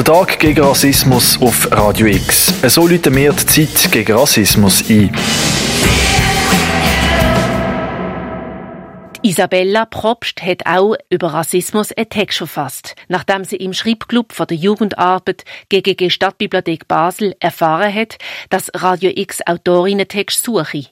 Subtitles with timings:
[0.00, 2.54] Der Tag gegen Rassismus auf Radio X.
[2.74, 5.14] So läuten wir die Zeit gegen Rassismus ein.
[9.22, 14.56] Isabella Probst hat auch über Rassismus einen Text verfasst, nachdem sie im Schreibclub von der
[14.56, 18.16] Jugendarbeit GGG Stadtbibliothek Basel erfahren hat,
[18.48, 20.86] dass Radio X Autorinnen-Text suche.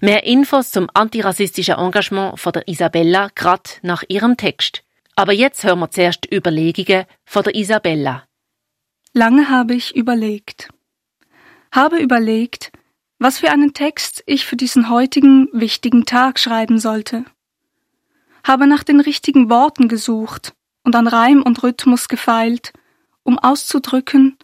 [0.00, 4.84] Mehr Infos zum antirassistischen Engagement von der Isabella gerade nach ihrem Text.
[5.16, 8.22] Aber jetzt hören wir zuerst Überlegungen von der Isabella.
[9.14, 10.68] Lange habe ich überlegt.
[11.72, 12.72] Habe überlegt,
[13.18, 17.24] was für einen Text ich für diesen heutigen wichtigen Tag schreiben sollte
[18.44, 20.54] habe nach den richtigen Worten gesucht
[20.84, 22.72] und an Reim und Rhythmus gefeilt,
[23.22, 24.36] um auszudrücken,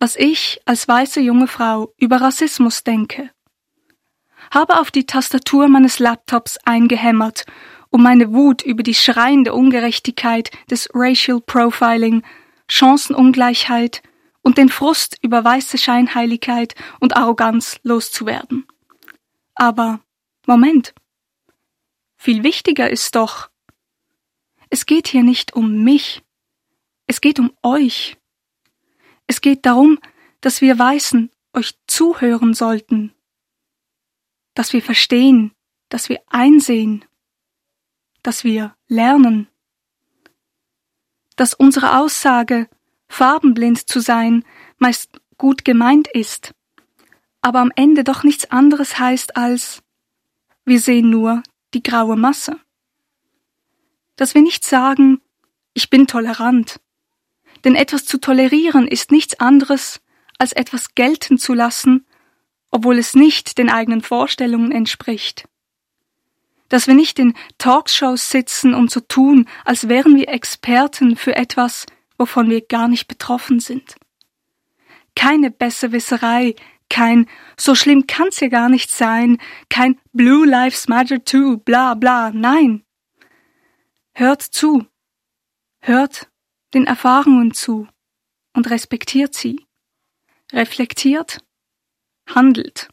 [0.00, 3.30] was ich als weiße junge Frau über Rassismus denke.
[4.50, 7.46] Habe auf die Tastatur meines Laptops eingehämmert,
[7.90, 12.22] um meine Wut über die schreiende Ungerechtigkeit des Racial Profiling,
[12.68, 14.02] Chancenungleichheit
[14.42, 18.66] und den Frust über weiße Scheinheiligkeit und Arroganz loszuwerden.
[19.54, 20.00] Aber
[20.46, 20.94] Moment.
[22.16, 23.50] Viel wichtiger ist doch,
[24.70, 26.22] es geht hier nicht um mich,
[27.06, 28.16] es geht um euch.
[29.26, 29.98] Es geht darum,
[30.40, 33.12] dass wir Weißen euch zuhören sollten,
[34.54, 35.52] dass wir verstehen,
[35.88, 37.04] dass wir einsehen,
[38.22, 39.48] dass wir lernen,
[41.36, 42.68] dass unsere Aussage,
[43.08, 44.44] farbenblind zu sein,
[44.78, 46.52] meist gut gemeint ist,
[47.40, 49.82] aber am Ende doch nichts anderes heißt als
[50.64, 52.58] wir sehen nur die graue Masse.
[54.16, 55.20] Dass wir nicht sagen,
[55.74, 56.80] ich bin tolerant.
[57.64, 60.00] Denn etwas zu tolerieren ist nichts anderes,
[60.38, 62.04] als etwas gelten zu lassen,
[62.72, 65.48] obwohl es nicht den eigenen Vorstellungen entspricht.
[66.68, 71.86] Dass wir nicht in Talkshows sitzen und so tun, als wären wir Experten für etwas,
[72.18, 73.96] wovon wir gar nicht betroffen sind.
[75.14, 76.54] Keine Besserwisserei,
[76.88, 77.26] kein
[77.58, 79.38] so schlimm kann's ja gar nicht sein,
[79.68, 82.84] kein Blue Lives Matter too, bla bla, nein.
[84.12, 84.86] Hört zu,
[85.80, 86.28] hört
[86.74, 87.88] den Erfahrungen zu
[88.54, 89.66] und respektiert sie,
[90.52, 91.44] reflektiert,
[92.28, 92.88] handelt.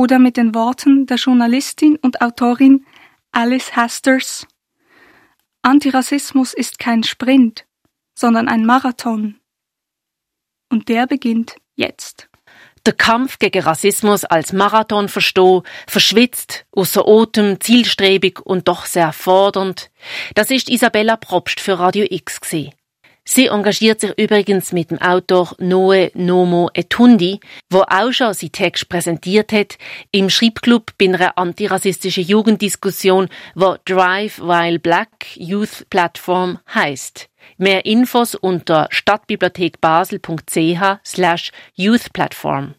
[0.00, 2.86] Oder mit den Worten der Journalistin und Autorin
[3.32, 4.46] Alice Hasters
[5.60, 7.66] Antirassismus ist kein Sprint,
[8.14, 9.38] sondern ein Marathon.
[10.70, 12.30] Und der beginnt jetzt.
[12.86, 19.90] Der Kampf gegen Rassismus als Marathon verstehen, verschwitzt, außer Atem, zielstrebig und doch sehr fordernd.
[20.34, 22.72] Das ist Isabella Probst für Radio X gewesen.
[23.24, 27.38] Sie engagiert sich übrigens mit dem Autor Noe Nomo Etundi,
[27.70, 29.78] wo auch schon seinen Text präsentiert hat,
[30.10, 37.28] im Schreibclub bei einer antirassistischen Jugenddiskussion, wo Drive While Black Youth Platform heißt.
[37.58, 42.74] Mehr Infos unter stadtbibliothekbasel.ch slash youthplatform.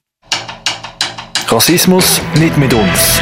[1.48, 3.22] Rassismus nicht mit uns.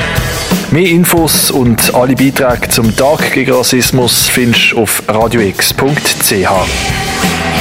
[0.72, 7.09] Mehr Infos und alle Beiträge zum Tag gegen Rassismus findest du auf radiox.ch.
[7.22, 7.59] Yeah.